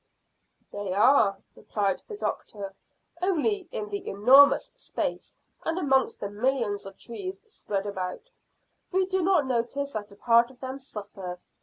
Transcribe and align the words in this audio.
"They 0.71 0.93
are," 0.95 1.37
replied 1.55 2.01
the 2.07 2.17
doctor; 2.17 2.73
"only 3.21 3.67
in 3.71 3.89
the 3.89 4.07
enormous 4.07 4.71
space 4.75 5.35
and 5.63 5.77
amongst 5.77 6.21
the 6.21 6.29
millions 6.31 6.87
of 6.87 6.97
trees 6.97 7.43
spread 7.45 7.85
about, 7.85 8.31
we 8.91 9.05
do 9.05 9.21
not 9.21 9.45
notice 9.45 9.91
that 9.91 10.11
a 10.11 10.15
part 10.15 10.49
of 10.49 10.59
them 10.59 10.79
suffer. 10.79 11.39